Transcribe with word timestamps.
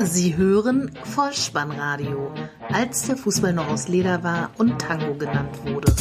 Sie 0.00 0.36
hören 0.36 0.92
Vollspannradio, 1.02 2.30
als 2.72 3.02
der 3.02 3.16
Fußball 3.16 3.52
noch 3.52 3.68
aus 3.68 3.88
Leder 3.88 4.22
war 4.22 4.50
und 4.56 4.78
Tango 4.78 5.14
genannt 5.14 5.50
wurde. 5.64 5.92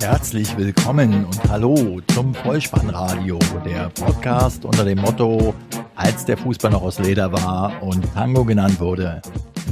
Herzlich 0.00 0.56
willkommen 0.56 1.24
und 1.24 1.48
hallo 1.48 2.00
zum 2.12 2.34
Vollspannradio, 2.34 3.38
der 3.64 3.90
Podcast 3.90 4.64
unter 4.64 4.84
dem 4.84 5.00
Motto, 5.00 5.54
als 5.94 6.24
der 6.24 6.36
Fußball 6.36 6.72
noch 6.72 6.82
aus 6.82 6.98
Leder 6.98 7.30
war 7.32 7.80
und 7.84 8.12
Tango 8.14 8.44
genannt 8.44 8.80
wurde. 8.80 9.22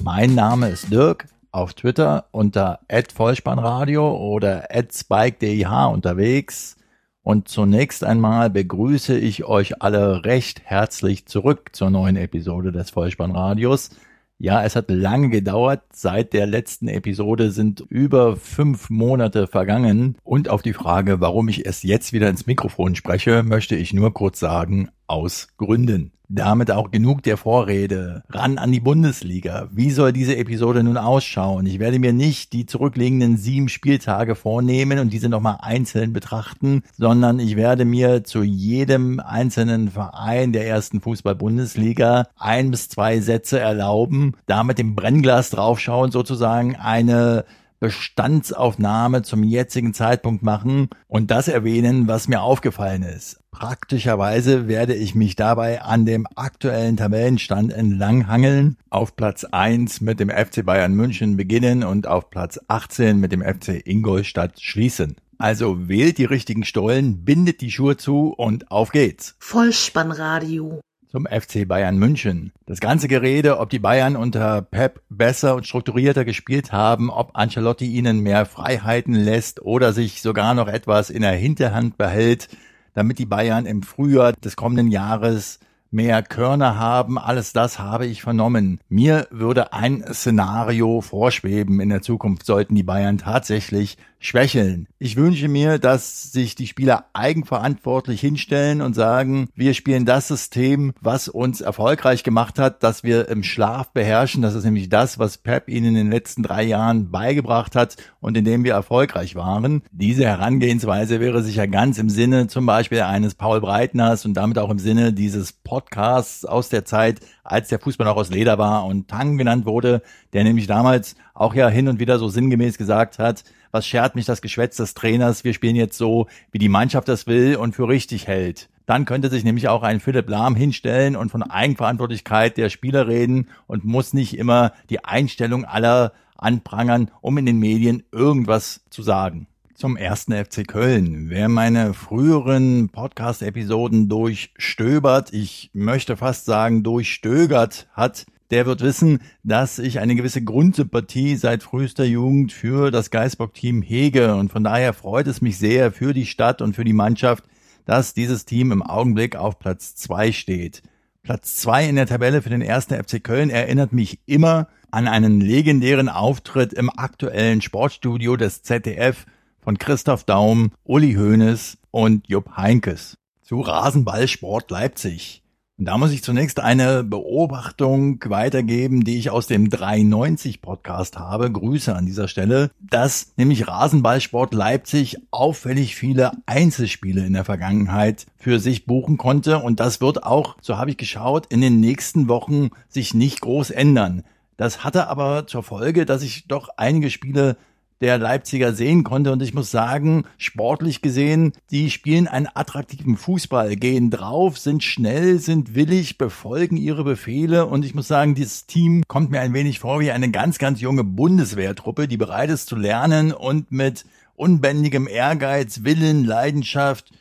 Mein 0.04 0.36
Name 0.36 0.68
ist 0.68 0.92
Dirk, 0.92 1.26
auf 1.50 1.74
Twitter 1.74 2.26
unter 2.30 2.78
@vollspannradio 3.12 4.16
oder 4.16 4.68
@spike_dih 4.70 5.92
unterwegs. 5.92 6.76
Und 7.24 7.48
zunächst 7.48 8.04
einmal 8.04 8.50
begrüße 8.50 9.18
ich 9.18 9.44
euch 9.44 9.80
alle 9.80 10.26
recht 10.26 10.60
herzlich 10.62 11.24
zurück 11.24 11.70
zur 11.72 11.88
neuen 11.88 12.16
Episode 12.16 12.70
des 12.70 12.90
Vollspannradios. 12.90 13.90
Ja, 14.38 14.62
es 14.62 14.76
hat 14.76 14.90
lange 14.90 15.30
gedauert. 15.30 15.80
Seit 15.90 16.34
der 16.34 16.46
letzten 16.46 16.86
Episode 16.86 17.50
sind 17.50 17.80
über 17.88 18.36
fünf 18.36 18.90
Monate 18.90 19.46
vergangen. 19.46 20.16
Und 20.22 20.50
auf 20.50 20.60
die 20.60 20.74
Frage, 20.74 21.22
warum 21.22 21.48
ich 21.48 21.64
erst 21.64 21.84
jetzt 21.84 22.12
wieder 22.12 22.28
ins 22.28 22.46
Mikrofon 22.46 22.94
spreche, 22.94 23.42
möchte 23.42 23.74
ich 23.74 23.94
nur 23.94 24.12
kurz 24.12 24.38
sagen, 24.38 24.90
aus 25.06 25.48
Gründen. 25.56 26.12
Damit 26.30 26.70
auch 26.70 26.90
genug 26.90 27.22
der 27.22 27.36
Vorrede. 27.36 28.22
Ran 28.30 28.56
an 28.56 28.72
die 28.72 28.80
Bundesliga. 28.80 29.68
Wie 29.70 29.90
soll 29.90 30.12
diese 30.12 30.36
Episode 30.36 30.82
nun 30.82 30.96
ausschauen? 30.96 31.66
Ich 31.66 31.78
werde 31.78 31.98
mir 31.98 32.14
nicht 32.14 32.54
die 32.54 32.64
zurückliegenden 32.64 33.36
sieben 33.36 33.68
Spieltage 33.68 34.34
vornehmen 34.34 34.98
und 34.98 35.12
diese 35.12 35.28
nochmal 35.28 35.58
einzeln 35.60 36.14
betrachten, 36.14 36.82
sondern 36.96 37.38
ich 37.40 37.56
werde 37.56 37.84
mir 37.84 38.24
zu 38.24 38.42
jedem 38.42 39.20
einzelnen 39.20 39.90
Verein 39.90 40.52
der 40.52 40.66
ersten 40.66 41.02
Fußball-Bundesliga 41.02 42.26
ein 42.38 42.70
bis 42.70 42.88
zwei 42.88 43.20
Sätze 43.20 43.60
erlauben, 43.60 44.32
damit 44.46 44.78
dem 44.78 44.94
Brennglas 44.94 45.50
draufschauen, 45.50 46.10
sozusagen 46.10 46.74
eine 46.76 47.44
Bestandsaufnahme 47.84 49.20
zum 49.20 49.42
jetzigen 49.42 49.92
Zeitpunkt 49.92 50.42
machen 50.42 50.88
und 51.06 51.30
das 51.30 51.48
erwähnen, 51.48 52.08
was 52.08 52.28
mir 52.28 52.40
aufgefallen 52.40 53.02
ist. 53.02 53.40
Praktischerweise 53.50 54.68
werde 54.68 54.94
ich 54.94 55.14
mich 55.14 55.36
dabei 55.36 55.82
an 55.82 56.06
dem 56.06 56.26
aktuellen 56.34 56.96
Tabellenstand 56.96 57.74
entlanghangeln, 57.74 58.78
auf 58.88 59.16
Platz 59.16 59.44
1 59.44 60.00
mit 60.00 60.18
dem 60.18 60.30
FC 60.30 60.64
Bayern 60.64 60.94
München 60.94 61.36
beginnen 61.36 61.84
und 61.84 62.06
auf 62.06 62.30
Platz 62.30 62.58
18 62.68 63.20
mit 63.20 63.32
dem 63.32 63.42
FC 63.42 63.86
Ingolstadt 63.86 64.62
schließen. 64.62 65.16
Also 65.36 65.86
wählt 65.86 66.16
die 66.16 66.24
richtigen 66.24 66.64
Stollen, 66.64 67.26
bindet 67.26 67.60
die 67.60 67.70
Schuhe 67.70 67.98
zu 67.98 68.28
und 68.28 68.70
auf 68.70 68.92
geht's. 68.92 69.36
Vollspannradio. 69.40 70.80
Zum 71.14 71.26
FC 71.26 71.68
Bayern 71.68 71.96
München. 71.96 72.50
Das 72.66 72.80
ganze 72.80 73.06
Gerede, 73.06 73.60
ob 73.60 73.70
die 73.70 73.78
Bayern 73.78 74.16
unter 74.16 74.62
Pep 74.62 75.00
besser 75.08 75.54
und 75.54 75.64
strukturierter 75.64 76.24
gespielt 76.24 76.72
haben, 76.72 77.08
ob 77.08 77.36
Ancelotti 77.36 77.86
ihnen 77.86 78.18
mehr 78.18 78.46
Freiheiten 78.46 79.14
lässt 79.14 79.62
oder 79.62 79.92
sich 79.92 80.22
sogar 80.22 80.54
noch 80.54 80.66
etwas 80.66 81.10
in 81.10 81.22
der 81.22 81.36
Hinterhand 81.36 81.96
behält, 81.96 82.48
damit 82.94 83.20
die 83.20 83.26
Bayern 83.26 83.64
im 83.64 83.84
Frühjahr 83.84 84.32
des 84.32 84.56
kommenden 84.56 84.90
Jahres 84.90 85.60
mehr 85.92 86.24
Körner 86.24 86.80
haben, 86.80 87.16
alles 87.16 87.52
das 87.52 87.78
habe 87.78 88.06
ich 88.06 88.20
vernommen. 88.20 88.80
Mir 88.88 89.28
würde 89.30 89.72
ein 89.72 90.04
Szenario 90.12 91.00
vorschweben. 91.00 91.78
In 91.78 91.90
der 91.90 92.02
Zukunft 92.02 92.44
sollten 92.44 92.74
die 92.74 92.82
Bayern 92.82 93.18
tatsächlich 93.18 93.96
schwächeln. 94.24 94.88
Ich 94.98 95.16
wünsche 95.16 95.48
mir, 95.48 95.78
dass 95.78 96.32
sich 96.32 96.54
die 96.54 96.66
Spieler 96.66 97.04
eigenverantwortlich 97.12 98.20
hinstellen 98.20 98.80
und 98.80 98.94
sagen, 98.94 99.48
wir 99.54 99.74
spielen 99.74 100.06
das 100.06 100.28
System, 100.28 100.94
was 101.00 101.28
uns 101.28 101.60
erfolgreich 101.60 102.24
gemacht 102.24 102.58
hat, 102.58 102.82
dass 102.82 103.04
wir 103.04 103.28
im 103.28 103.42
Schlaf 103.42 103.92
beherrschen. 103.92 104.40
Das 104.40 104.54
ist 104.54 104.64
nämlich 104.64 104.88
das, 104.88 105.18
was 105.18 105.36
Pep 105.36 105.68
ihnen 105.68 105.88
in 105.88 105.94
den 105.94 106.10
letzten 106.10 106.42
drei 106.42 106.62
Jahren 106.62 107.10
beigebracht 107.10 107.76
hat 107.76 107.96
und 108.20 108.36
in 108.36 108.46
dem 108.46 108.64
wir 108.64 108.72
erfolgreich 108.72 109.34
waren. 109.34 109.82
Diese 109.92 110.24
Herangehensweise 110.24 111.20
wäre 111.20 111.42
sicher 111.42 111.68
ganz 111.68 111.98
im 111.98 112.08
Sinne 112.08 112.46
zum 112.46 112.64
Beispiel 112.64 113.02
eines 113.02 113.34
Paul 113.34 113.60
Breitners 113.60 114.24
und 114.24 114.34
damit 114.34 114.58
auch 114.58 114.70
im 114.70 114.78
Sinne 114.78 115.12
dieses 115.12 115.52
Podcasts 115.52 116.46
aus 116.46 116.70
der 116.70 116.86
Zeit, 116.86 117.20
als 117.42 117.68
der 117.68 117.78
Fußball 117.78 118.06
noch 118.06 118.16
aus 118.16 118.30
Leder 118.30 118.56
war 118.56 118.86
und 118.86 119.08
Tang 119.08 119.36
genannt 119.36 119.66
wurde, 119.66 120.00
der 120.32 120.44
nämlich 120.44 120.66
damals 120.66 121.14
auch 121.34 121.54
ja 121.54 121.68
hin 121.68 121.88
und 121.88 121.98
wieder 122.00 122.18
so 122.18 122.28
sinngemäß 122.28 122.78
gesagt 122.78 123.18
hat, 123.18 123.44
was 123.74 123.88
schert 123.88 124.14
mich 124.14 124.24
das 124.24 124.40
Geschwätz 124.40 124.76
des 124.76 124.94
Trainers, 124.94 125.42
wir 125.42 125.52
spielen 125.52 125.74
jetzt 125.74 125.98
so, 125.98 126.28
wie 126.52 126.58
die 126.58 126.68
Mannschaft 126.68 127.08
das 127.08 127.26
will 127.26 127.56
und 127.56 127.74
für 127.74 127.88
richtig 127.88 128.28
hält. 128.28 128.68
Dann 128.86 129.04
könnte 129.04 129.30
sich 129.30 129.42
nämlich 129.42 129.66
auch 129.66 129.82
ein 129.82 129.98
Philipp 129.98 130.30
Lahm 130.30 130.54
hinstellen 130.54 131.16
und 131.16 131.30
von 131.30 131.42
Eigenverantwortlichkeit 131.42 132.56
der 132.56 132.70
Spieler 132.70 133.08
reden 133.08 133.48
und 133.66 133.84
muss 133.84 134.14
nicht 134.14 134.38
immer 134.38 134.72
die 134.90 135.04
Einstellung 135.04 135.64
aller 135.64 136.12
anprangern, 136.36 137.10
um 137.20 137.36
in 137.36 137.46
den 137.46 137.58
Medien 137.58 138.04
irgendwas 138.12 138.84
zu 138.90 139.02
sagen. 139.02 139.48
Zum 139.74 139.96
ersten 139.96 140.32
FC 140.32 140.68
Köln. 140.68 141.30
Wer 141.30 141.48
meine 141.48 141.94
früheren 141.94 142.90
Podcast-Episoden 142.90 144.08
durchstöbert, 144.08 145.32
ich 145.32 145.70
möchte 145.72 146.16
fast 146.16 146.44
sagen 146.44 146.84
durchstögert 146.84 147.88
hat, 147.92 148.24
der 148.50 148.66
wird 148.66 148.80
wissen, 148.82 149.20
dass 149.42 149.78
ich 149.78 150.00
eine 150.00 150.14
gewisse 150.14 150.42
Grundsympathie 150.42 151.36
seit 151.36 151.62
frühester 151.62 152.04
Jugend 152.04 152.52
für 152.52 152.90
das 152.90 153.10
Geisbock-Team 153.10 153.82
hege. 153.82 154.34
Und 154.34 154.52
von 154.52 154.64
daher 154.64 154.92
freut 154.92 155.26
es 155.26 155.40
mich 155.40 155.58
sehr 155.58 155.92
für 155.92 156.14
die 156.14 156.26
Stadt 156.26 156.62
und 156.62 156.74
für 156.74 156.84
die 156.84 156.92
Mannschaft, 156.92 157.44
dass 157.84 158.14
dieses 158.14 158.44
Team 158.44 158.72
im 158.72 158.82
Augenblick 158.82 159.36
auf 159.36 159.58
Platz 159.58 159.94
zwei 159.94 160.32
steht. 160.32 160.82
Platz 161.22 161.56
zwei 161.56 161.88
in 161.88 161.96
der 161.96 162.06
Tabelle 162.06 162.42
für 162.42 162.50
den 162.50 162.62
ersten 162.62 162.94
FC 163.02 163.22
Köln 163.22 163.50
erinnert 163.50 163.92
mich 163.92 164.20
immer 164.26 164.68
an 164.90 165.08
einen 165.08 165.40
legendären 165.40 166.08
Auftritt 166.08 166.72
im 166.72 166.90
aktuellen 166.90 167.62
Sportstudio 167.62 168.36
des 168.36 168.62
ZDF 168.62 169.26
von 169.60 169.78
Christoph 169.78 170.24
Daum, 170.24 170.72
Uli 170.84 171.14
Hoeneß 171.14 171.78
und 171.90 172.28
Jupp 172.28 172.56
Heinkes 172.56 173.16
zu 173.42 173.60
Rasenballsport 173.60 174.70
Leipzig. 174.70 175.43
Und 175.76 175.86
da 175.86 175.98
muss 175.98 176.12
ich 176.12 176.22
zunächst 176.22 176.60
eine 176.60 177.02
Beobachtung 177.02 178.20
weitergeben, 178.26 179.02
die 179.02 179.18
ich 179.18 179.30
aus 179.30 179.48
dem 179.48 179.70
390 179.70 180.62
Podcast 180.62 181.18
habe. 181.18 181.50
Grüße 181.50 181.92
an 181.96 182.06
dieser 182.06 182.28
Stelle, 182.28 182.70
dass 182.78 183.32
nämlich 183.36 183.66
Rasenballsport 183.66 184.54
Leipzig 184.54 185.18
auffällig 185.32 185.96
viele 185.96 186.30
Einzelspiele 186.46 187.26
in 187.26 187.32
der 187.32 187.44
Vergangenheit 187.44 188.26
für 188.36 188.60
sich 188.60 188.86
buchen 188.86 189.18
konnte. 189.18 189.58
Und 189.58 189.80
das 189.80 190.00
wird 190.00 190.22
auch, 190.22 190.56
so 190.60 190.78
habe 190.78 190.90
ich 190.90 190.96
geschaut, 190.96 191.46
in 191.46 191.60
den 191.60 191.80
nächsten 191.80 192.28
Wochen 192.28 192.70
sich 192.88 193.12
nicht 193.12 193.40
groß 193.40 193.70
ändern. 193.70 194.22
Das 194.56 194.84
hatte 194.84 195.08
aber 195.08 195.48
zur 195.48 195.64
Folge, 195.64 196.06
dass 196.06 196.22
ich 196.22 196.46
doch 196.46 196.68
einige 196.76 197.10
Spiele 197.10 197.56
der 198.00 198.18
Leipziger 198.18 198.72
sehen 198.72 199.04
konnte. 199.04 199.32
Und 199.32 199.42
ich 199.42 199.54
muss 199.54 199.70
sagen, 199.70 200.24
sportlich 200.38 201.02
gesehen, 201.02 201.52
die 201.70 201.90
spielen 201.90 202.28
einen 202.28 202.48
attraktiven 202.52 203.16
Fußball, 203.16 203.76
gehen 203.76 204.10
drauf, 204.10 204.58
sind 204.58 204.82
schnell, 204.82 205.38
sind 205.38 205.74
willig, 205.74 206.18
befolgen 206.18 206.76
ihre 206.76 207.04
Befehle. 207.04 207.66
Und 207.66 207.84
ich 207.84 207.94
muss 207.94 208.08
sagen, 208.08 208.34
dieses 208.34 208.66
Team 208.66 209.02
kommt 209.08 209.30
mir 209.30 209.40
ein 209.40 209.54
wenig 209.54 209.78
vor 209.78 210.00
wie 210.00 210.10
eine 210.10 210.30
ganz, 210.30 210.58
ganz 210.58 210.80
junge 210.80 211.04
Bundeswehrtruppe, 211.04 212.08
die 212.08 212.16
bereit 212.16 212.50
ist 212.50 212.68
zu 212.68 212.76
lernen 212.76 213.32
und 213.32 213.70
mit 213.70 214.04
unbändigem 214.36 215.06
Ehrgeiz, 215.06 215.84
Willen, 215.84 216.24
Leidenschaft, 216.24 217.12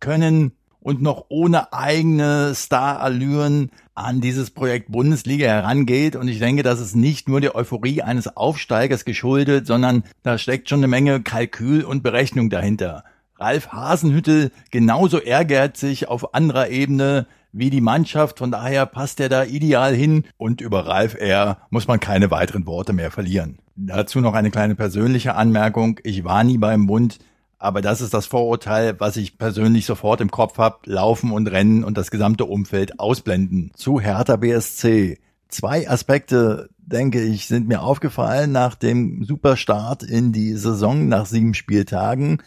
Können 0.00 0.52
und 0.88 1.02
noch 1.02 1.26
ohne 1.28 1.74
eigene 1.74 2.54
Starallüren 2.54 3.70
an 3.94 4.22
dieses 4.22 4.50
Projekt 4.50 4.90
Bundesliga 4.90 5.46
herangeht. 5.46 6.16
Und 6.16 6.28
ich 6.28 6.38
denke, 6.38 6.62
das 6.62 6.80
ist 6.80 6.96
nicht 6.96 7.28
nur 7.28 7.42
der 7.42 7.54
Euphorie 7.54 8.00
eines 8.00 8.38
Aufsteigers 8.38 9.04
geschuldet, 9.04 9.66
sondern 9.66 10.04
da 10.22 10.38
steckt 10.38 10.70
schon 10.70 10.78
eine 10.78 10.88
Menge 10.88 11.20
Kalkül 11.20 11.84
und 11.84 12.02
Berechnung 12.02 12.48
dahinter. 12.48 13.04
Ralf 13.38 13.68
Hasenhüttel 13.68 14.50
genauso 14.70 15.18
ehrgeizig 15.18 16.08
auf 16.08 16.32
anderer 16.32 16.70
Ebene 16.70 17.26
wie 17.52 17.68
die 17.68 17.82
Mannschaft, 17.82 18.38
von 18.38 18.50
daher 18.50 18.86
passt 18.86 19.20
er 19.20 19.28
da 19.28 19.44
ideal 19.44 19.94
hin 19.94 20.24
und 20.38 20.62
über 20.62 20.86
Ralf 20.86 21.14
R. 21.14 21.58
muss 21.68 21.86
man 21.86 22.00
keine 22.00 22.30
weiteren 22.30 22.64
Worte 22.64 22.94
mehr 22.94 23.10
verlieren. 23.10 23.58
Dazu 23.76 24.20
noch 24.20 24.32
eine 24.32 24.50
kleine 24.50 24.74
persönliche 24.74 25.34
Anmerkung. 25.34 26.00
Ich 26.02 26.24
war 26.24 26.44
nie 26.44 26.56
beim 26.56 26.86
Bund, 26.86 27.18
aber 27.58 27.80
das 27.80 28.00
ist 28.00 28.14
das 28.14 28.26
Vorurteil, 28.26 28.98
was 29.00 29.16
ich 29.16 29.38
persönlich 29.38 29.84
sofort 29.84 30.20
im 30.20 30.30
Kopf 30.30 30.58
habe. 30.58 30.78
Laufen 30.84 31.32
und 31.32 31.48
Rennen 31.48 31.84
und 31.84 31.98
das 31.98 32.10
gesamte 32.10 32.44
Umfeld 32.44 33.00
ausblenden. 33.00 33.72
Zu 33.74 34.00
Hertha 34.00 34.36
BSC. 34.36 35.18
Zwei 35.48 35.88
Aspekte, 35.88 36.68
denke 36.78 37.22
ich, 37.22 37.46
sind 37.46 37.68
mir 37.68 37.82
aufgefallen 37.82 38.52
nach 38.52 38.74
dem 38.74 39.24
Superstart 39.24 40.02
in 40.02 40.32
die 40.32 40.52
Saison 40.54 41.08
nach 41.08 41.26
sieben 41.26 41.54
Spieltagen 41.54 42.42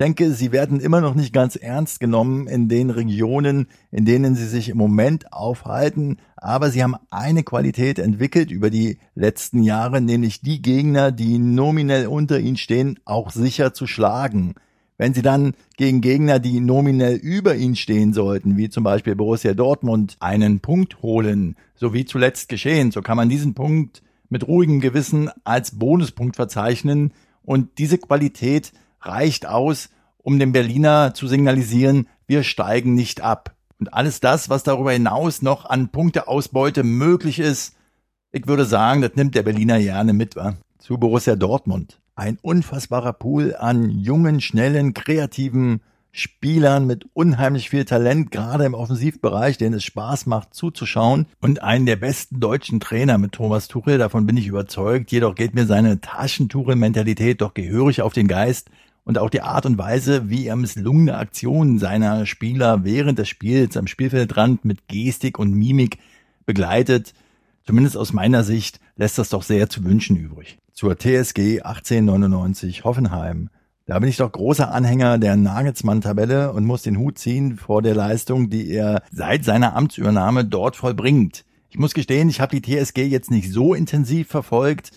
denke, 0.00 0.32
sie 0.32 0.52
werden 0.52 0.80
immer 0.80 1.00
noch 1.00 1.14
nicht 1.14 1.32
ganz 1.32 1.56
ernst 1.56 2.00
genommen 2.00 2.46
in 2.46 2.68
den 2.68 2.90
Regionen, 2.90 3.68
in 3.90 4.04
denen 4.04 4.34
sie 4.34 4.46
sich 4.46 4.68
im 4.68 4.78
Moment 4.78 5.32
aufhalten, 5.32 6.18
aber 6.36 6.70
sie 6.70 6.82
haben 6.82 6.96
eine 7.10 7.42
Qualität 7.42 7.98
entwickelt 7.98 8.50
über 8.50 8.70
die 8.70 8.98
letzten 9.14 9.62
Jahre, 9.62 10.00
nämlich 10.00 10.40
die 10.40 10.62
Gegner, 10.62 11.12
die 11.12 11.38
nominell 11.38 12.06
unter 12.06 12.40
ihnen 12.40 12.56
stehen, 12.56 12.98
auch 13.04 13.30
sicher 13.30 13.72
zu 13.72 13.86
schlagen. 13.86 14.54
Wenn 14.96 15.14
sie 15.14 15.22
dann 15.22 15.54
gegen 15.76 16.00
Gegner, 16.00 16.38
die 16.38 16.60
nominell 16.60 17.16
über 17.16 17.56
ihn 17.56 17.74
stehen 17.74 18.12
sollten, 18.12 18.56
wie 18.56 18.68
zum 18.68 18.84
Beispiel 18.84 19.16
Borussia 19.16 19.54
Dortmund, 19.54 20.16
einen 20.20 20.60
Punkt 20.60 21.02
holen, 21.02 21.56
so 21.74 21.92
wie 21.92 22.04
zuletzt 22.04 22.48
geschehen, 22.48 22.92
so 22.92 23.02
kann 23.02 23.16
man 23.16 23.28
diesen 23.28 23.54
Punkt 23.54 24.02
mit 24.28 24.46
ruhigem 24.46 24.80
Gewissen 24.80 25.30
als 25.42 25.78
Bonuspunkt 25.78 26.36
verzeichnen 26.36 27.12
und 27.42 27.78
diese 27.78 27.98
Qualität 27.98 28.72
reicht 29.06 29.46
aus, 29.46 29.90
um 30.18 30.38
dem 30.38 30.52
Berliner 30.52 31.14
zu 31.14 31.26
signalisieren, 31.28 32.08
wir 32.26 32.42
steigen 32.42 32.94
nicht 32.94 33.20
ab. 33.20 33.54
Und 33.78 33.92
alles 33.92 34.20
das, 34.20 34.48
was 34.48 34.62
darüber 34.62 34.92
hinaus 34.92 35.42
noch 35.42 35.66
an 35.66 35.88
Punkteausbeute 35.88 36.84
möglich 36.84 37.38
ist, 37.38 37.76
ich 38.32 38.46
würde 38.46 38.64
sagen, 38.64 39.02
das 39.02 39.14
nimmt 39.14 39.34
der 39.34 39.42
Berliner 39.42 39.78
gerne 39.78 40.12
mit, 40.12 40.36
wa? 40.36 40.54
Zu 40.78 40.98
Borussia 40.98 41.36
Dortmund. 41.36 42.00
Ein 42.16 42.38
unfassbarer 42.42 43.12
Pool 43.12 43.54
an 43.54 43.90
jungen, 43.90 44.40
schnellen, 44.40 44.94
kreativen 44.94 45.80
Spielern 46.10 46.86
mit 46.86 47.06
unheimlich 47.12 47.70
viel 47.70 47.84
Talent, 47.84 48.30
gerade 48.30 48.64
im 48.64 48.74
Offensivbereich, 48.74 49.58
denen 49.58 49.74
es 49.74 49.84
Spaß 49.84 50.26
macht 50.26 50.54
zuzuschauen. 50.54 51.26
Und 51.40 51.62
einen 51.62 51.86
der 51.86 51.96
besten 51.96 52.38
deutschen 52.38 52.78
Trainer 52.78 53.18
mit 53.18 53.32
Thomas 53.32 53.66
Tuchel, 53.66 53.98
davon 53.98 54.24
bin 54.24 54.36
ich 54.36 54.46
überzeugt. 54.46 55.10
Jedoch 55.10 55.34
geht 55.34 55.54
mir 55.54 55.66
seine 55.66 56.00
Taschentuchel-Mentalität 56.00 57.40
doch 57.40 57.52
gehörig 57.52 58.00
auf 58.00 58.12
den 58.12 58.28
Geist 58.28 58.70
und 59.04 59.18
auch 59.18 59.30
die 59.30 59.42
Art 59.42 59.66
und 59.66 59.78
Weise, 59.78 60.30
wie 60.30 60.46
er 60.46 60.56
misslungene 60.56 61.16
Aktionen 61.16 61.78
seiner 61.78 62.26
Spieler 62.26 62.84
während 62.84 63.18
des 63.18 63.28
Spiels 63.28 63.76
am 63.76 63.86
Spielfeldrand 63.86 64.64
mit 64.64 64.88
Gestik 64.88 65.38
und 65.38 65.52
Mimik 65.52 65.98
begleitet. 66.46 67.14
Zumindest 67.64 67.96
aus 67.96 68.12
meiner 68.12 68.44
Sicht 68.44 68.80
lässt 68.96 69.18
das 69.18 69.30
doch 69.30 69.42
sehr 69.42 69.68
zu 69.68 69.84
wünschen 69.84 70.16
übrig 70.16 70.58
zur 70.74 70.98
TSG 70.98 71.62
1899 71.62 72.84
Hoffenheim. 72.84 73.48
Da 73.86 73.98
bin 73.98 74.08
ich 74.08 74.16
doch 74.16 74.32
großer 74.32 74.72
Anhänger 74.72 75.18
der 75.18 75.36
Nagelsmann-Tabelle 75.36 76.52
und 76.52 76.64
muss 76.64 76.82
den 76.82 76.98
Hut 76.98 77.18
ziehen 77.18 77.56
vor 77.56 77.80
der 77.80 77.94
Leistung, 77.94 78.50
die 78.50 78.70
er 78.70 79.02
seit 79.12 79.44
seiner 79.44 79.76
Amtsübernahme 79.76 80.44
dort 80.44 80.74
vollbringt. 80.74 81.44
Ich 81.68 81.78
muss 81.78 81.94
gestehen, 81.94 82.28
ich 82.28 82.40
habe 82.40 82.58
die 82.58 82.62
TSG 82.62 82.98
jetzt 83.02 83.30
nicht 83.30 83.52
so 83.52 83.74
intensiv 83.74 84.28
verfolgt. 84.28 84.92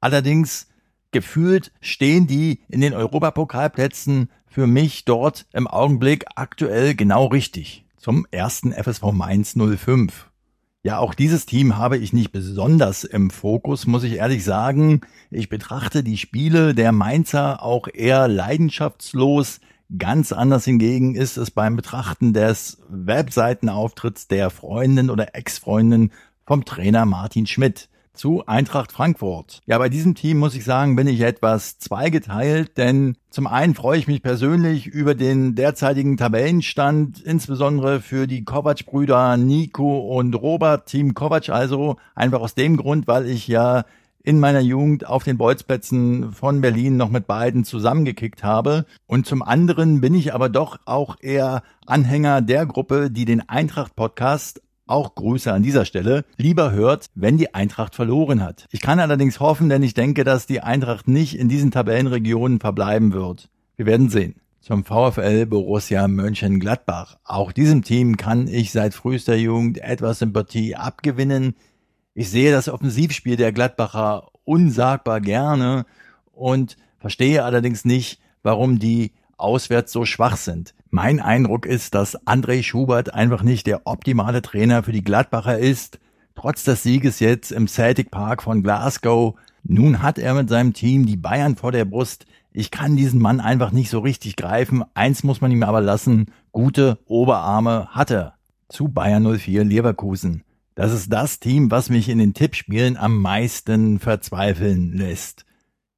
Allerdings 0.00 0.67
gefühlt 1.10 1.72
stehen 1.80 2.26
die 2.26 2.60
in 2.68 2.80
den 2.80 2.94
Europapokalplätzen 2.94 4.30
für 4.46 4.66
mich 4.66 5.04
dort 5.04 5.46
im 5.52 5.66
Augenblick 5.66 6.24
aktuell 6.34 6.94
genau 6.94 7.26
richtig. 7.26 7.84
Zum 7.96 8.26
ersten 8.30 8.72
FSV 8.72 9.12
Mainz 9.12 9.54
05. 9.54 10.28
Ja, 10.82 10.98
auch 10.98 11.14
dieses 11.14 11.44
Team 11.44 11.76
habe 11.76 11.98
ich 11.98 12.12
nicht 12.12 12.30
besonders 12.30 13.04
im 13.04 13.30
Fokus, 13.30 13.86
muss 13.86 14.04
ich 14.04 14.14
ehrlich 14.14 14.44
sagen. 14.44 15.00
Ich 15.30 15.48
betrachte 15.48 16.02
die 16.04 16.16
Spiele 16.16 16.74
der 16.74 16.92
Mainzer 16.92 17.62
auch 17.62 17.88
eher 17.92 18.28
leidenschaftslos. 18.28 19.60
Ganz 19.98 20.32
anders 20.32 20.64
hingegen 20.64 21.14
ist 21.14 21.36
es 21.36 21.50
beim 21.50 21.74
Betrachten 21.74 22.32
des 22.32 22.78
Webseitenauftritts 22.88 24.28
der 24.28 24.50
Freundin 24.50 25.10
oder 25.10 25.34
Ex-Freundin 25.34 26.12
vom 26.46 26.64
Trainer 26.64 27.04
Martin 27.06 27.46
Schmidt 27.46 27.88
zu 28.18 28.42
Eintracht 28.46 28.92
Frankfurt. 28.92 29.60
Ja, 29.66 29.78
bei 29.78 29.88
diesem 29.88 30.14
Team 30.14 30.38
muss 30.38 30.54
ich 30.54 30.64
sagen, 30.64 30.96
bin 30.96 31.06
ich 31.06 31.20
etwas 31.20 31.78
zweigeteilt, 31.78 32.76
denn 32.76 33.16
zum 33.30 33.46
einen 33.46 33.74
freue 33.74 33.98
ich 33.98 34.08
mich 34.08 34.22
persönlich 34.22 34.86
über 34.86 35.14
den 35.14 35.54
derzeitigen 35.54 36.16
Tabellenstand, 36.16 37.22
insbesondere 37.22 38.00
für 38.00 38.26
die 38.26 38.44
Kovac-Brüder 38.44 39.36
Nico 39.36 39.98
und 40.18 40.34
Robert, 40.34 40.86
Team 40.86 41.14
Kovac 41.14 41.48
also, 41.48 41.96
einfach 42.14 42.40
aus 42.40 42.54
dem 42.54 42.76
Grund, 42.76 43.06
weil 43.06 43.26
ich 43.26 43.46
ja 43.48 43.84
in 44.24 44.40
meiner 44.40 44.60
Jugend 44.60 45.06
auf 45.06 45.24
den 45.24 45.38
Bolzplätzen 45.38 46.32
von 46.32 46.60
Berlin 46.60 46.96
noch 46.96 47.08
mit 47.08 47.26
beiden 47.26 47.64
zusammengekickt 47.64 48.44
habe. 48.44 48.84
Und 49.06 49.26
zum 49.26 49.42
anderen 49.42 50.00
bin 50.00 50.12
ich 50.12 50.34
aber 50.34 50.48
doch 50.48 50.78
auch 50.84 51.16
eher 51.20 51.62
Anhänger 51.86 52.42
der 52.42 52.66
Gruppe, 52.66 53.10
die 53.10 53.24
den 53.24 53.48
Eintracht-Podcast 53.48 54.60
auch 54.88 55.14
Grüße 55.14 55.52
an 55.52 55.62
dieser 55.62 55.84
Stelle, 55.84 56.24
lieber 56.36 56.72
hört, 56.72 57.06
wenn 57.14 57.38
die 57.38 57.54
Eintracht 57.54 57.94
verloren 57.94 58.42
hat. 58.42 58.66
Ich 58.70 58.80
kann 58.80 59.00
allerdings 59.00 59.40
hoffen, 59.40 59.68
denn 59.68 59.82
ich 59.82 59.94
denke, 59.94 60.24
dass 60.24 60.46
die 60.46 60.60
Eintracht 60.60 61.08
nicht 61.08 61.38
in 61.38 61.48
diesen 61.48 61.70
Tabellenregionen 61.70 62.60
verbleiben 62.60 63.12
wird. 63.12 63.48
Wir 63.76 63.86
werden 63.86 64.08
sehen. 64.08 64.36
Zum 64.60 64.84
VfL 64.84 65.46
Borussia 65.46 66.08
Mönchengladbach. 66.08 67.18
Auch 67.24 67.52
diesem 67.52 67.82
Team 67.82 68.16
kann 68.16 68.48
ich 68.48 68.72
seit 68.72 68.92
frühester 68.92 69.36
Jugend 69.36 69.78
etwas 69.78 70.18
Sympathie 70.18 70.76
abgewinnen. 70.76 71.54
Ich 72.12 72.28
sehe 72.30 72.50
das 72.50 72.68
Offensivspiel 72.68 73.36
der 73.36 73.52
Gladbacher 73.52 74.28
unsagbar 74.44 75.20
gerne 75.20 75.86
und 76.32 76.76
verstehe 76.98 77.44
allerdings 77.44 77.84
nicht, 77.84 78.20
warum 78.42 78.78
die 78.78 79.12
auswärts 79.36 79.92
so 79.92 80.04
schwach 80.04 80.36
sind. 80.36 80.74
Mein 80.90 81.20
Eindruck 81.20 81.66
ist, 81.66 81.94
dass 81.94 82.18
André 82.26 82.62
Schubert 82.62 83.12
einfach 83.12 83.42
nicht 83.42 83.66
der 83.66 83.86
optimale 83.86 84.40
Trainer 84.40 84.82
für 84.82 84.92
die 84.92 85.04
Gladbacher 85.04 85.58
ist. 85.58 85.98
Trotz 86.34 86.64
des 86.64 86.82
Sieges 86.82 87.20
jetzt 87.20 87.52
im 87.52 87.68
Celtic 87.68 88.10
Park 88.10 88.42
von 88.42 88.62
Glasgow. 88.62 89.34
Nun 89.64 90.02
hat 90.02 90.18
er 90.18 90.32
mit 90.32 90.48
seinem 90.48 90.72
Team 90.72 91.04
die 91.04 91.18
Bayern 91.18 91.56
vor 91.56 91.72
der 91.72 91.84
Brust. 91.84 92.24
Ich 92.52 92.70
kann 92.70 92.96
diesen 92.96 93.20
Mann 93.20 93.40
einfach 93.40 93.70
nicht 93.70 93.90
so 93.90 93.98
richtig 93.98 94.36
greifen. 94.36 94.82
Eins 94.94 95.22
muss 95.24 95.42
man 95.42 95.50
ihm 95.50 95.62
aber 95.62 95.82
lassen. 95.82 96.32
Gute 96.52 96.98
Oberarme 97.04 97.88
hat 97.90 98.10
er. 98.10 98.34
Zu 98.70 98.88
Bayern 98.88 99.38
04 99.38 99.64
Leverkusen. 99.64 100.42
Das 100.74 100.92
ist 100.92 101.12
das 101.12 101.38
Team, 101.38 101.70
was 101.70 101.90
mich 101.90 102.08
in 102.08 102.18
den 102.18 102.32
Tippspielen 102.32 102.96
am 102.96 103.18
meisten 103.20 103.98
verzweifeln 103.98 104.92
lässt. 104.94 105.44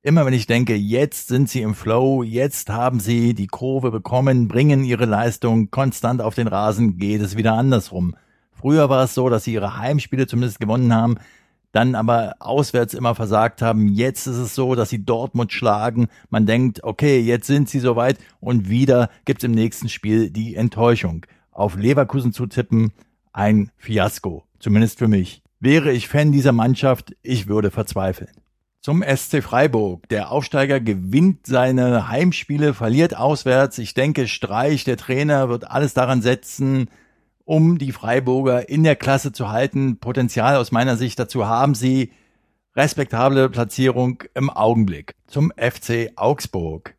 Immer 0.02 0.24
wenn 0.24 0.32
ich 0.32 0.46
denke, 0.46 0.74
jetzt 0.76 1.28
sind 1.28 1.50
sie 1.50 1.60
im 1.60 1.74
Flow, 1.74 2.22
jetzt 2.22 2.70
haben 2.70 3.00
sie 3.00 3.34
die 3.34 3.48
Kurve 3.48 3.90
bekommen, 3.90 4.48
bringen 4.48 4.82
ihre 4.82 5.04
Leistung 5.04 5.70
konstant 5.70 6.22
auf 6.22 6.34
den 6.34 6.46
Rasen, 6.46 6.96
geht 6.96 7.20
es 7.20 7.36
wieder 7.36 7.52
andersrum. 7.52 8.16
Früher 8.50 8.88
war 8.88 9.04
es 9.04 9.12
so, 9.14 9.28
dass 9.28 9.44
sie 9.44 9.52
ihre 9.52 9.76
Heimspiele 9.76 10.26
zumindest 10.26 10.58
gewonnen 10.58 10.94
haben, 10.94 11.16
dann 11.72 11.94
aber 11.94 12.36
auswärts 12.38 12.94
immer 12.94 13.14
versagt 13.14 13.60
haben. 13.60 13.88
Jetzt 13.88 14.26
ist 14.26 14.38
es 14.38 14.54
so, 14.54 14.74
dass 14.74 14.88
sie 14.88 15.04
Dortmund 15.04 15.52
schlagen. 15.52 16.08
Man 16.30 16.46
denkt, 16.46 16.82
okay, 16.82 17.20
jetzt 17.20 17.46
sind 17.46 17.68
sie 17.68 17.78
soweit 17.78 18.16
und 18.40 18.70
wieder 18.70 19.10
gibt's 19.26 19.44
im 19.44 19.52
nächsten 19.52 19.90
Spiel 19.90 20.30
die 20.30 20.54
Enttäuschung. 20.54 21.26
Auf 21.50 21.76
Leverkusen 21.76 22.32
zu 22.32 22.46
tippen, 22.46 22.94
ein 23.34 23.70
Fiasko. 23.76 24.44
Zumindest 24.60 24.98
für 24.98 25.08
mich. 25.08 25.42
Wäre 25.58 25.92
ich 25.92 26.08
Fan 26.08 26.32
dieser 26.32 26.52
Mannschaft, 26.52 27.14
ich 27.22 27.48
würde 27.48 27.70
verzweifeln. 27.70 28.30
Zum 28.82 29.02
SC 29.02 29.42
Freiburg. 29.42 30.08
Der 30.08 30.32
Aufsteiger 30.32 30.80
gewinnt 30.80 31.46
seine 31.46 32.08
Heimspiele, 32.08 32.72
verliert 32.72 33.14
auswärts. 33.14 33.76
Ich 33.76 33.92
denke, 33.92 34.26
Streich, 34.26 34.84
der 34.84 34.96
Trainer, 34.96 35.50
wird 35.50 35.70
alles 35.70 35.92
daran 35.92 36.22
setzen, 36.22 36.88
um 37.44 37.76
die 37.76 37.92
Freiburger 37.92 38.70
in 38.70 38.82
der 38.82 38.96
Klasse 38.96 39.32
zu 39.32 39.50
halten. 39.50 39.98
Potenzial 39.98 40.56
aus 40.56 40.72
meiner 40.72 40.96
Sicht 40.96 41.18
dazu 41.18 41.46
haben 41.46 41.74
sie. 41.74 42.12
Respektable 42.74 43.50
Platzierung 43.50 44.22
im 44.32 44.48
Augenblick. 44.48 45.14
Zum 45.26 45.52
FC 45.58 46.12
Augsburg. 46.16 46.94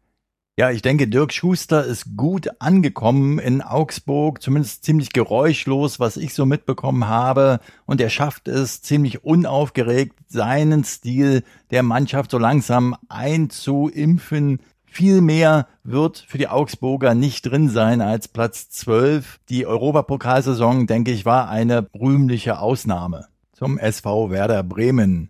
Ja, 0.57 0.69
ich 0.69 0.81
denke, 0.81 1.07
Dirk 1.07 1.31
Schuster 1.31 1.85
ist 1.85 2.17
gut 2.17 2.49
angekommen 2.59 3.39
in 3.39 3.61
Augsburg, 3.61 4.41
zumindest 4.41 4.83
ziemlich 4.83 5.13
geräuschlos, 5.13 5.99
was 5.99 6.17
ich 6.17 6.33
so 6.33 6.45
mitbekommen 6.45 7.07
habe. 7.07 7.61
Und 7.85 8.01
er 8.01 8.09
schafft 8.09 8.49
es 8.49 8.81
ziemlich 8.81 9.23
unaufgeregt, 9.23 10.19
seinen 10.27 10.83
Stil 10.83 11.43
der 11.71 11.83
Mannschaft 11.83 12.31
so 12.31 12.37
langsam 12.37 12.97
einzuimpfen. 13.07 14.59
Viel 14.83 15.21
mehr 15.21 15.67
wird 15.85 16.17
für 16.27 16.37
die 16.37 16.49
Augsburger 16.49 17.15
nicht 17.15 17.43
drin 17.43 17.69
sein 17.69 18.01
als 18.01 18.27
Platz 18.27 18.69
12. 18.71 19.39
Die 19.47 19.65
Europapokalsaison, 19.65 20.85
denke 20.85 21.11
ich, 21.11 21.25
war 21.25 21.49
eine 21.49 21.87
rühmliche 21.97 22.59
Ausnahme. 22.59 23.27
Zum 23.53 23.77
SV 23.77 24.31
Werder 24.31 24.63
Bremen. 24.63 25.29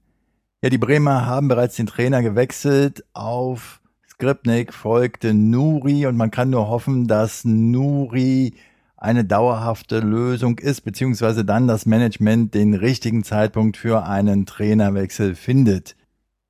Ja, 0.63 0.71
die 0.71 0.79
Bremer 0.79 1.27
haben 1.27 1.47
bereits 1.47 1.75
den 1.75 1.85
Trainer 1.85 2.23
gewechselt 2.23 3.03
auf 3.13 3.80
Skripnik 4.21 4.71
folgte 4.71 5.33
Nuri 5.33 6.05
und 6.05 6.15
man 6.15 6.29
kann 6.29 6.51
nur 6.51 6.67
hoffen, 6.67 7.07
dass 7.07 7.43
Nuri 7.43 8.53
eine 8.95 9.25
dauerhafte 9.25 9.99
Lösung 9.99 10.59
ist, 10.59 10.81
beziehungsweise 10.81 11.43
dann 11.43 11.67
das 11.67 11.87
Management 11.87 12.53
den 12.53 12.75
richtigen 12.75 13.23
Zeitpunkt 13.23 13.77
für 13.77 14.05
einen 14.05 14.45
Trainerwechsel 14.45 15.33
findet. 15.33 15.95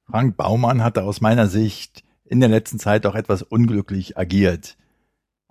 Frank 0.05 0.35
Baumann 0.35 0.83
hatte 0.83 1.03
aus 1.03 1.21
meiner 1.21 1.47
Sicht 1.47 2.03
in 2.25 2.41
der 2.41 2.49
letzten 2.49 2.77
Zeit 2.77 3.05
auch 3.05 3.15
etwas 3.15 3.41
unglücklich 3.41 4.17
agiert. 4.17 4.75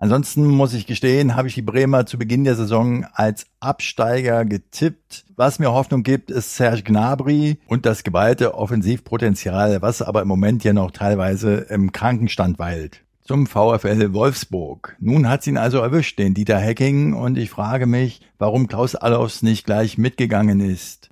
Ansonsten 0.01 0.47
muss 0.47 0.73
ich 0.73 0.87
gestehen, 0.87 1.35
habe 1.35 1.47
ich 1.47 1.53
die 1.53 1.61
Bremer 1.61 2.07
zu 2.07 2.17
Beginn 2.17 2.43
der 2.43 2.55
Saison 2.55 3.05
als 3.13 3.45
Absteiger 3.59 4.45
getippt. 4.45 5.25
Was 5.35 5.59
mir 5.59 5.71
Hoffnung 5.71 6.01
gibt, 6.01 6.31
ist 6.31 6.55
Serge 6.55 6.81
Gnabry 6.81 7.59
und 7.67 7.85
das 7.85 8.01
geballte 8.01 8.55
Offensivpotenzial, 8.55 9.83
was 9.83 10.01
aber 10.01 10.23
im 10.23 10.27
Moment 10.27 10.63
ja 10.63 10.73
noch 10.73 10.89
teilweise 10.89 11.67
im 11.69 11.91
Krankenstand 11.91 12.57
weilt. 12.57 13.03
Zum 13.21 13.45
VfL 13.45 14.11
Wolfsburg. 14.11 14.97
Nun 14.99 15.29
hat's 15.29 15.45
ihn 15.45 15.57
also 15.57 15.77
erwischt, 15.77 16.17
den 16.17 16.33
Dieter 16.33 16.57
Hecking, 16.57 17.13
und 17.13 17.37
ich 17.37 17.51
frage 17.51 17.85
mich, 17.85 18.21
warum 18.39 18.67
Klaus 18.67 18.95
Allofs 18.95 19.43
nicht 19.43 19.67
gleich 19.67 19.99
mitgegangen 19.99 20.61
ist. 20.61 21.09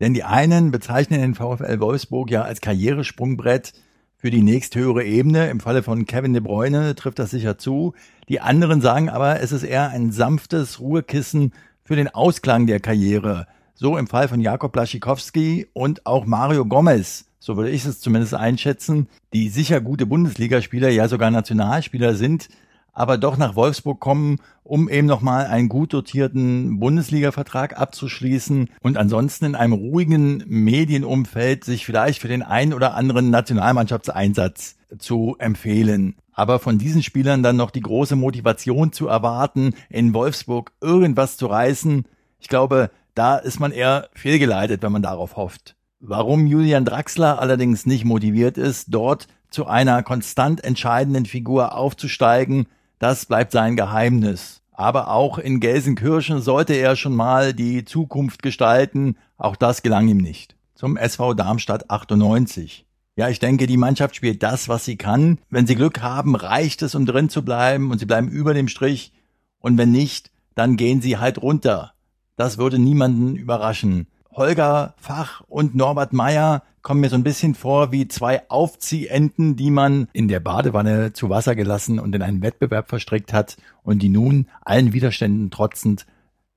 Denn 0.00 0.14
die 0.14 0.24
einen 0.24 0.70
bezeichnen 0.70 1.20
den 1.20 1.34
VfL 1.34 1.78
Wolfsburg 1.78 2.30
ja 2.30 2.40
als 2.40 2.62
Karrieresprungbrett, 2.62 3.74
für 4.20 4.30
die 4.30 4.42
nächsthöhere 4.42 5.02
Ebene. 5.02 5.48
Im 5.48 5.60
Falle 5.60 5.82
von 5.82 6.04
Kevin 6.04 6.34
De 6.34 6.42
Bruyne 6.42 6.94
trifft 6.94 7.18
das 7.18 7.30
sicher 7.30 7.56
zu. 7.56 7.94
Die 8.28 8.40
anderen 8.40 8.82
sagen 8.82 9.08
aber, 9.08 9.40
es 9.40 9.50
ist 9.50 9.62
eher 9.62 9.88
ein 9.88 10.12
sanftes 10.12 10.78
Ruhekissen 10.78 11.52
für 11.84 11.96
den 11.96 12.08
Ausklang 12.08 12.66
der 12.66 12.80
Karriere. 12.80 13.46
So 13.74 13.96
im 13.96 14.06
Fall 14.06 14.28
von 14.28 14.40
Jakob 14.40 14.72
Blaschikowski 14.72 15.68
und 15.72 16.04
auch 16.04 16.26
Mario 16.26 16.66
Gomez. 16.66 17.24
So 17.38 17.56
würde 17.56 17.70
ich 17.70 17.86
es 17.86 18.00
zumindest 18.00 18.34
einschätzen, 18.34 19.08
die 19.32 19.48
sicher 19.48 19.80
gute 19.80 20.04
Bundesligaspieler, 20.04 20.90
ja 20.90 21.08
sogar 21.08 21.30
Nationalspieler 21.30 22.14
sind, 22.14 22.50
aber 22.92 23.18
doch 23.18 23.36
nach 23.36 23.56
Wolfsburg 23.56 24.00
kommen, 24.00 24.38
um 24.62 24.88
eben 24.88 25.06
nochmal 25.06 25.46
einen 25.46 25.68
gut 25.68 25.92
dotierten 25.92 26.78
Bundesliga-Vertrag 26.78 27.78
abzuschließen 27.78 28.70
und 28.82 28.96
ansonsten 28.96 29.46
in 29.46 29.54
einem 29.54 29.72
ruhigen 29.72 30.44
Medienumfeld 30.46 31.64
sich 31.64 31.86
vielleicht 31.86 32.20
für 32.20 32.28
den 32.28 32.42
einen 32.42 32.72
oder 32.72 32.94
anderen 32.94 33.30
Nationalmannschaftseinsatz 33.30 34.76
zu 34.98 35.36
empfehlen. 35.38 36.16
Aber 36.32 36.58
von 36.58 36.78
diesen 36.78 37.02
Spielern 37.02 37.42
dann 37.42 37.56
noch 37.56 37.70
die 37.70 37.80
große 37.80 38.16
Motivation 38.16 38.92
zu 38.92 39.08
erwarten, 39.08 39.74
in 39.88 40.14
Wolfsburg 40.14 40.72
irgendwas 40.80 41.36
zu 41.36 41.46
reißen, 41.46 42.04
ich 42.38 42.48
glaube, 42.48 42.90
da 43.14 43.36
ist 43.36 43.60
man 43.60 43.72
eher 43.72 44.08
fehlgeleitet, 44.14 44.82
wenn 44.82 44.92
man 44.92 45.02
darauf 45.02 45.36
hofft. 45.36 45.76
Warum 46.00 46.46
Julian 46.46 46.86
Draxler 46.86 47.38
allerdings 47.38 47.84
nicht 47.84 48.06
motiviert 48.06 48.56
ist, 48.56 48.86
dort 48.88 49.28
zu 49.50 49.66
einer 49.66 50.02
konstant 50.02 50.64
entscheidenden 50.64 51.26
Figur 51.26 51.74
aufzusteigen, 51.74 52.66
das 53.00 53.26
bleibt 53.26 53.50
sein 53.50 53.76
Geheimnis. 53.76 54.60
Aber 54.72 55.08
auch 55.08 55.38
in 55.38 55.58
Gelsenkirchen 55.58 56.40
sollte 56.40 56.74
er 56.74 56.96
schon 56.96 57.16
mal 57.16 57.52
die 57.54 57.84
Zukunft 57.84 58.42
gestalten. 58.42 59.16
Auch 59.36 59.56
das 59.56 59.82
gelang 59.82 60.06
ihm 60.08 60.18
nicht. 60.18 60.54
Zum 60.74 60.96
SV 60.96 61.34
Darmstadt 61.34 61.90
98. 61.90 62.86
Ja, 63.16 63.28
ich 63.28 63.38
denke, 63.38 63.66
die 63.66 63.78
Mannschaft 63.78 64.16
spielt 64.16 64.42
das, 64.42 64.68
was 64.68 64.84
sie 64.84 64.96
kann. 64.96 65.38
Wenn 65.48 65.66
sie 65.66 65.74
Glück 65.74 66.02
haben, 66.02 66.36
reicht 66.36 66.82
es, 66.82 66.94
um 66.94 67.06
drin 67.06 67.30
zu 67.30 67.42
bleiben 67.42 67.90
und 67.90 67.98
sie 67.98 68.06
bleiben 68.06 68.28
über 68.28 68.54
dem 68.54 68.68
Strich. 68.68 69.12
Und 69.58 69.78
wenn 69.78 69.90
nicht, 69.90 70.30
dann 70.54 70.76
gehen 70.76 71.00
sie 71.00 71.16
halt 71.16 71.40
runter. 71.40 71.94
Das 72.36 72.58
würde 72.58 72.78
niemanden 72.78 73.34
überraschen. 73.34 74.08
Holger 74.30 74.94
Fach 74.98 75.40
und 75.48 75.74
Norbert 75.74 76.12
Meyer 76.12 76.62
kommen 76.82 77.00
mir 77.00 77.08
so 77.08 77.16
ein 77.16 77.24
bisschen 77.24 77.54
vor 77.54 77.92
wie 77.92 78.08
zwei 78.08 78.48
Aufziehenten, 78.48 79.56
die 79.56 79.70
man 79.70 80.08
in 80.12 80.28
der 80.28 80.40
Badewanne 80.40 81.12
zu 81.12 81.28
Wasser 81.28 81.54
gelassen 81.54 81.98
und 81.98 82.14
in 82.14 82.22
einen 82.22 82.42
Wettbewerb 82.42 82.88
verstrickt 82.88 83.32
hat 83.32 83.56
und 83.82 84.02
die 84.02 84.08
nun 84.08 84.46
allen 84.62 84.92
Widerständen 84.92 85.50
trotzend, 85.50 86.06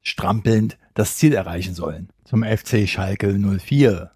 strampelnd 0.01 0.77
das 0.93 1.17
Ziel 1.17 1.33
erreichen 1.33 1.73
sollen. 1.73 2.09
Zum 2.23 2.43
FC 2.43 2.87
Schalke 2.87 3.37
04. 3.37 4.11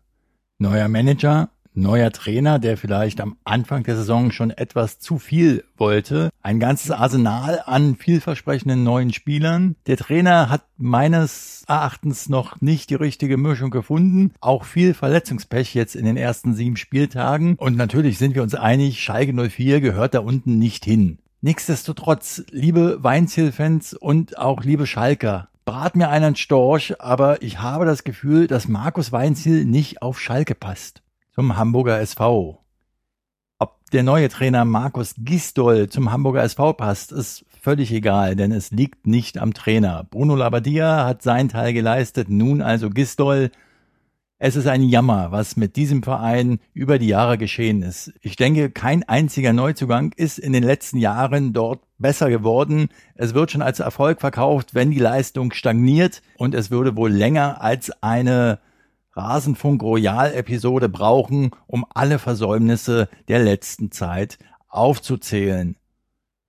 Neuer 0.59 0.87
Manager, 0.87 1.49
neuer 1.77 2.11
Trainer, 2.11 2.59
der 2.59 2.75
vielleicht 2.75 3.21
am 3.21 3.37
Anfang 3.45 3.83
der 3.83 3.95
Saison 3.95 4.31
schon 4.31 4.51
etwas 4.51 4.99
zu 4.99 5.19
viel 5.19 5.63
wollte. 5.77 6.29
Ein 6.41 6.59
ganzes 6.59 6.91
Arsenal 6.91 7.61
an 7.65 7.95
vielversprechenden 7.95 8.83
neuen 8.83 9.13
Spielern. 9.13 9.75
Der 9.85 9.97
Trainer 9.97 10.49
hat 10.49 10.63
meines 10.77 11.63
Erachtens 11.67 12.29
noch 12.29 12.59
nicht 12.61 12.89
die 12.89 12.95
richtige 12.95 13.37
Mischung 13.37 13.69
gefunden. 13.69 14.33
Auch 14.41 14.65
viel 14.65 14.93
Verletzungspech 14.93 15.73
jetzt 15.73 15.95
in 15.95 16.05
den 16.05 16.17
ersten 16.17 16.53
sieben 16.55 16.77
Spieltagen. 16.77 17.55
Und 17.55 17.77
natürlich 17.77 18.17
sind 18.17 18.35
wir 18.35 18.43
uns 18.43 18.55
einig, 18.55 19.01
Schalke 19.01 19.33
04 19.33 19.79
gehört 19.79 20.15
da 20.15 20.19
unten 20.19 20.57
nicht 20.57 20.83
hin. 20.83 21.19
Nichtsdestotrotz, 21.41 22.43
liebe 22.49 23.03
Weinziel-Fans 23.03 23.93
und 23.93 24.39
auch 24.39 24.63
liebe 24.63 24.87
Schalker, 24.87 25.49
brat 25.65 25.95
mir 25.95 26.09
einen 26.09 26.35
Storch, 26.35 26.99
aber 26.99 27.43
ich 27.43 27.59
habe 27.59 27.85
das 27.85 28.03
Gefühl, 28.03 28.47
dass 28.47 28.67
Markus 28.67 29.11
Weinziel 29.11 29.65
nicht 29.65 30.01
auf 30.01 30.19
Schalke 30.19 30.55
passt 30.55 31.03
zum 31.37 31.55
Hamburger 31.55 31.99
SV. 31.99 32.63
Ob 33.59 33.91
der 33.91 34.01
neue 34.01 34.27
Trainer 34.27 34.65
Markus 34.65 35.13
Gisdol 35.19 35.87
zum 35.87 36.11
Hamburger 36.11 36.41
SV 36.41 36.73
passt, 36.73 37.11
ist 37.11 37.45
völlig 37.61 37.91
egal, 37.91 38.35
denn 38.35 38.51
es 38.51 38.71
liegt 38.71 39.05
nicht 39.05 39.37
am 39.37 39.53
Trainer. 39.53 40.07
Bruno 40.09 40.35
Labbadia 40.35 41.05
hat 41.05 41.21
seinen 41.21 41.49
Teil 41.49 41.73
geleistet, 41.73 42.27
nun 42.27 42.63
also 42.63 42.89
Gisdol. 42.89 43.51
Es 44.39 44.55
ist 44.55 44.65
ein 44.65 44.81
Jammer, 44.81 45.31
was 45.31 45.57
mit 45.57 45.75
diesem 45.75 46.01
Verein 46.01 46.57
über 46.73 46.97
die 46.97 47.09
Jahre 47.09 47.37
geschehen 47.37 47.83
ist. 47.83 48.13
Ich 48.21 48.35
denke, 48.35 48.71
kein 48.71 49.03
einziger 49.03 49.53
Neuzugang 49.53 50.13
ist 50.15 50.39
in 50.39 50.53
den 50.53 50.63
letzten 50.63 50.97
Jahren 50.97 51.53
dort 51.53 51.81
besser 51.99 52.31
geworden. 52.31 52.89
Es 53.13 53.35
wird 53.35 53.51
schon 53.51 53.61
als 53.61 53.79
Erfolg 53.79 54.21
verkauft, 54.21 54.73
wenn 54.73 54.89
die 54.89 54.97
Leistung 54.97 55.53
stagniert 55.53 56.23
und 56.35 56.55
es 56.55 56.71
würde 56.71 56.95
wohl 56.95 57.11
länger 57.11 57.61
als 57.61 57.91
eine 58.01 58.57
Rasenfunk 59.17 59.81
Royal 59.81 60.31
Episode 60.33 60.89
brauchen, 60.89 61.49
um 61.65 61.85
alle 61.89 62.19
Versäumnisse 62.19 63.09
der 63.27 63.39
letzten 63.39 63.91
Zeit 63.91 64.37
aufzuzählen. 64.67 65.75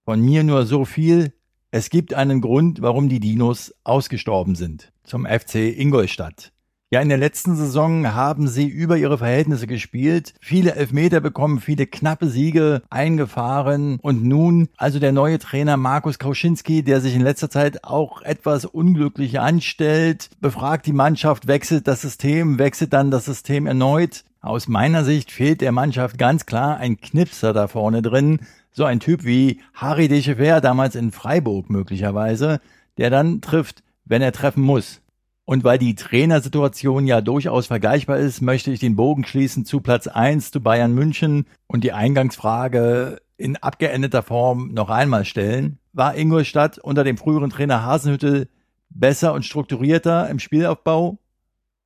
Von 0.04 0.20
mir 0.20 0.44
nur 0.44 0.66
so 0.66 0.84
viel. 0.84 1.32
Es 1.70 1.88
gibt 1.88 2.12
einen 2.12 2.42
Grund, 2.42 2.82
warum 2.82 3.08
die 3.08 3.20
Dinos 3.20 3.74
ausgestorben 3.84 4.54
sind. 4.54 4.92
Zum 5.02 5.24
FC 5.24 5.56
Ingolstadt. 5.76 6.52
Ja, 6.90 7.02
in 7.02 7.10
der 7.10 7.18
letzten 7.18 7.54
Saison 7.54 8.14
haben 8.14 8.48
sie 8.48 8.66
über 8.66 8.96
ihre 8.96 9.18
Verhältnisse 9.18 9.66
gespielt, 9.66 10.32
viele 10.40 10.74
Elfmeter 10.74 11.20
bekommen, 11.20 11.60
viele 11.60 11.86
knappe 11.86 12.28
Siege 12.28 12.80
eingefahren 12.88 13.98
und 14.00 14.24
nun 14.24 14.70
also 14.78 14.98
der 14.98 15.12
neue 15.12 15.38
Trainer 15.38 15.76
Markus 15.76 16.18
Kauschinski, 16.18 16.82
der 16.82 17.02
sich 17.02 17.14
in 17.14 17.20
letzter 17.20 17.50
Zeit 17.50 17.84
auch 17.84 18.22
etwas 18.22 18.64
unglücklich 18.64 19.38
anstellt, 19.38 20.30
befragt 20.40 20.86
die 20.86 20.94
Mannschaft, 20.94 21.46
wechselt 21.46 21.86
das 21.86 22.00
System, 22.00 22.58
wechselt 22.58 22.94
dann 22.94 23.10
das 23.10 23.26
System 23.26 23.66
erneut. 23.66 24.24
Aus 24.40 24.66
meiner 24.66 25.04
Sicht 25.04 25.30
fehlt 25.30 25.60
der 25.60 25.72
Mannschaft 25.72 26.16
ganz 26.16 26.46
klar 26.46 26.78
ein 26.78 26.98
Knipser 26.98 27.52
da 27.52 27.68
vorne 27.68 28.00
drin, 28.00 28.40
so 28.72 28.84
ein 28.84 29.00
Typ 29.00 29.26
wie 29.26 29.60
Harry 29.74 30.08
Dechever 30.08 30.62
damals 30.62 30.94
in 30.94 31.12
Freiburg 31.12 31.68
möglicherweise, 31.68 32.62
der 32.96 33.10
dann 33.10 33.42
trifft, 33.42 33.82
wenn 34.06 34.22
er 34.22 34.32
treffen 34.32 34.62
muss. 34.62 35.02
Und 35.48 35.64
weil 35.64 35.78
die 35.78 35.94
Trainersituation 35.94 37.06
ja 37.06 37.22
durchaus 37.22 37.68
vergleichbar 37.68 38.18
ist, 38.18 38.42
möchte 38.42 38.70
ich 38.70 38.80
den 38.80 38.96
Bogen 38.96 39.24
schließen 39.24 39.64
zu 39.64 39.80
Platz 39.80 40.06
eins 40.06 40.50
zu 40.50 40.60
Bayern 40.60 40.92
München 40.92 41.46
und 41.66 41.84
die 41.84 41.92
Eingangsfrage 41.92 43.22
in 43.38 43.56
abgeendeter 43.56 44.22
Form 44.22 44.74
noch 44.74 44.90
einmal 44.90 45.24
stellen. 45.24 45.78
War 45.94 46.14
Ingolstadt 46.14 46.76
unter 46.76 47.02
dem 47.02 47.16
früheren 47.16 47.48
Trainer 47.48 47.82
Hasenhüttel 47.82 48.50
besser 48.90 49.32
und 49.32 49.46
strukturierter 49.46 50.28
im 50.28 50.38
Spielaufbau? 50.38 51.16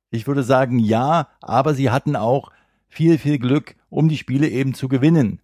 Ich 0.09 0.27
würde 0.27 0.43
sagen 0.43 0.77
ja, 0.79 1.29
aber 1.39 1.73
sie 1.73 1.89
hatten 1.89 2.17
auch 2.17 2.51
viel, 2.89 3.17
viel 3.17 3.39
Glück, 3.39 3.77
um 3.89 4.09
die 4.09 4.17
Spiele 4.17 4.49
eben 4.49 4.73
zu 4.73 4.89
gewinnen. 4.89 5.39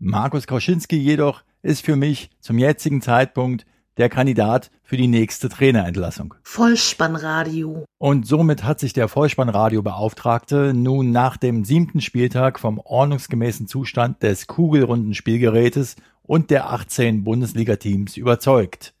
Markus 0.00 0.48
Kauschinski 0.48 0.96
jedoch 0.96 1.44
ist 1.62 1.84
für 1.84 1.94
mich 1.94 2.30
zum 2.40 2.58
jetzigen 2.58 3.02
Zeitpunkt 3.02 3.66
der 3.96 4.08
Kandidat 4.08 4.70
für 4.82 4.96
die 4.96 5.08
nächste 5.08 5.48
Trainerentlassung. 5.48 6.34
Vollspannradio. 6.42 7.84
Und 7.98 8.26
somit 8.26 8.64
hat 8.64 8.80
sich 8.80 8.92
der 8.92 9.08
Vollspannradiobeauftragte 9.08 10.72
nun 10.74 11.12
nach 11.12 11.36
dem 11.36 11.64
siebten 11.64 12.00
Spieltag 12.00 12.58
vom 12.58 12.78
ordnungsgemäßen 12.78 13.66
Zustand 13.66 14.22
des 14.22 14.46
kugelrunden 14.46 15.14
Spielgerätes 15.14 15.96
und 16.22 16.50
der 16.50 16.70
18 16.70 17.24
Bundesliga-Teams 17.24 18.16
überzeugt. 18.16 18.94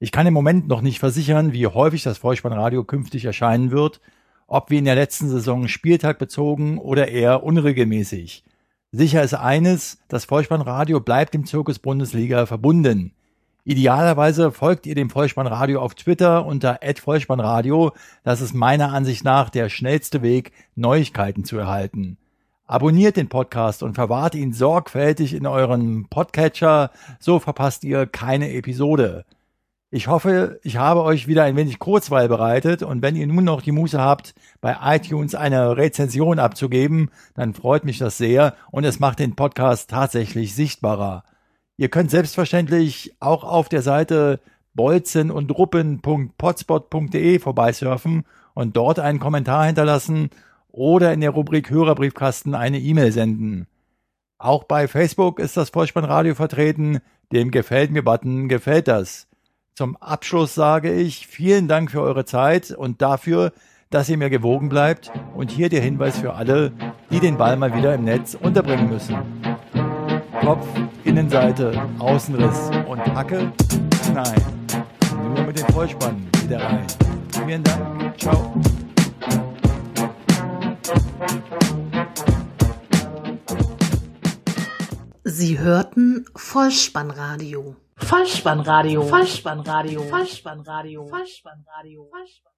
Ich 0.00 0.12
kann 0.12 0.26
im 0.26 0.34
Moment 0.34 0.68
noch 0.68 0.80
nicht 0.80 1.00
versichern, 1.00 1.52
wie 1.52 1.66
häufig 1.66 2.02
das 2.04 2.18
Vollspannradio 2.18 2.84
künftig 2.84 3.24
erscheinen 3.24 3.70
wird, 3.70 4.00
ob 4.46 4.70
wie 4.70 4.78
in 4.78 4.84
der 4.84 4.94
letzten 4.94 5.28
Saison 5.28 5.68
Spieltag 5.68 6.18
bezogen 6.18 6.78
oder 6.78 7.08
eher 7.08 7.42
unregelmäßig. 7.42 8.44
Sicher 8.92 9.22
ist 9.22 9.34
eines, 9.34 9.98
das 10.08 10.24
Vollspannradio 10.24 11.00
bleibt 11.00 11.34
dem 11.34 11.44
Zirkus 11.44 11.78
Bundesliga 11.78 12.46
verbunden. 12.46 13.12
Idealerweise 13.68 14.50
folgt 14.50 14.86
ihr 14.86 14.94
dem 14.94 15.10
Vollspannradio 15.10 15.82
auf 15.82 15.94
Twitter 15.94 16.46
unter 16.46 16.80
@vollspannradio. 16.98 17.92
Das 18.24 18.40
ist 18.40 18.54
meiner 18.54 18.94
Ansicht 18.94 19.24
nach 19.24 19.50
der 19.50 19.68
schnellste 19.68 20.22
Weg, 20.22 20.52
Neuigkeiten 20.74 21.44
zu 21.44 21.58
erhalten. 21.58 22.16
Abonniert 22.64 23.18
den 23.18 23.28
Podcast 23.28 23.82
und 23.82 23.92
verwahrt 23.92 24.34
ihn 24.34 24.54
sorgfältig 24.54 25.34
in 25.34 25.46
euren 25.46 26.08
Podcatcher, 26.08 26.92
so 27.20 27.40
verpasst 27.40 27.84
ihr 27.84 28.06
keine 28.06 28.54
Episode. 28.54 29.26
Ich 29.90 30.08
hoffe, 30.08 30.60
ich 30.62 30.78
habe 30.78 31.02
euch 31.02 31.28
wieder 31.28 31.44
ein 31.44 31.56
wenig 31.56 31.78
Kurzweil 31.78 32.28
bereitet 32.28 32.82
und 32.82 33.02
wenn 33.02 33.16
ihr 33.16 33.26
nun 33.26 33.44
noch 33.44 33.60
die 33.60 33.72
Muße 33.72 34.00
habt, 34.00 34.34
bei 34.62 34.78
iTunes 34.82 35.34
eine 35.34 35.76
Rezension 35.76 36.38
abzugeben, 36.38 37.10
dann 37.34 37.52
freut 37.52 37.84
mich 37.84 37.98
das 37.98 38.16
sehr 38.16 38.54
und 38.70 38.84
es 38.84 38.98
macht 38.98 39.18
den 39.18 39.36
Podcast 39.36 39.90
tatsächlich 39.90 40.54
sichtbarer. 40.54 41.22
Ihr 41.78 41.88
könnt 41.88 42.10
selbstverständlich 42.10 43.14
auch 43.20 43.44
auf 43.44 43.68
der 43.68 43.82
Seite 43.82 44.40
bolzen 44.74 45.30
und 45.30 45.50
ruppen.potspot.de 45.50 47.38
vorbeisurfen 47.38 48.24
und 48.52 48.76
dort 48.76 48.98
einen 48.98 49.20
Kommentar 49.20 49.64
hinterlassen 49.64 50.30
oder 50.72 51.12
in 51.12 51.20
der 51.20 51.30
Rubrik 51.30 51.70
Hörerbriefkasten 51.70 52.56
eine 52.56 52.80
E-Mail 52.80 53.12
senden. 53.12 53.68
Auch 54.38 54.64
bei 54.64 54.88
Facebook 54.88 55.38
ist 55.38 55.56
das 55.56 55.70
Vollspannradio 55.70 56.34
vertreten. 56.34 56.98
Dem 57.32 57.52
Gefällt 57.52 57.92
mir 57.92 58.02
Button 58.02 58.48
gefällt 58.48 58.88
das. 58.88 59.28
Zum 59.74 59.96
Abschluss 59.98 60.56
sage 60.56 60.92
ich 60.92 61.28
vielen 61.28 61.68
Dank 61.68 61.92
für 61.92 62.02
eure 62.02 62.24
Zeit 62.24 62.72
und 62.72 63.02
dafür, 63.02 63.52
dass 63.90 64.08
ihr 64.08 64.18
mir 64.18 64.30
gewogen 64.30 64.68
bleibt 64.68 65.12
und 65.36 65.52
hier 65.52 65.68
der 65.68 65.80
Hinweis 65.80 66.18
für 66.18 66.34
alle, 66.34 66.72
die 67.12 67.20
den 67.20 67.38
Ball 67.38 67.56
mal 67.56 67.74
wieder 67.76 67.94
im 67.94 68.04
Netz 68.04 68.34
unterbringen 68.34 68.88
müssen. 68.88 69.16
Kopf, 70.40 70.66
Innenseite, 71.04 71.72
Außenriss 71.98 72.70
und 72.88 73.00
Hacke? 73.14 73.52
Nein, 74.14 74.42
nur 75.34 75.44
mit 75.44 75.58
den 75.58 75.66
Vollspannen 75.68 76.28
wieder 76.42 76.62
rein. 76.62 76.86
Vielen 77.44 77.62
Dank, 77.62 78.18
ciao. 78.18 78.54
Sie 85.24 85.58
hörten 85.58 86.24
Vollspannradio. 86.34 87.76
Vollspannradio. 87.96 89.02
Vollspannradio. 89.02 90.02
Vollspannradio. 90.02 91.06
Vollspannradio. 91.06 92.06
Vollspannradio. 92.08 92.57